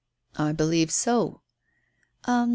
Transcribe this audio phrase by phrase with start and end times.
[0.35, 1.41] "I believe so."
[2.25, 2.49] "Um.